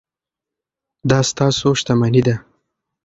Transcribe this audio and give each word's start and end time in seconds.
دا 1.09 1.19
ستاسو 1.31 1.67
شتمني 1.79 2.21
ده. 2.27 2.35